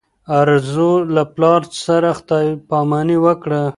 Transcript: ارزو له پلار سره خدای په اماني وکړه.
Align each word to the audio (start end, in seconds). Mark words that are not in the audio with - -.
ارزو 0.39 0.91
له 1.15 1.23
پلار 1.35 1.61
سره 1.85 2.09
خدای 2.19 2.47
په 2.67 2.73
اماني 2.83 3.17
وکړه. 3.25 3.61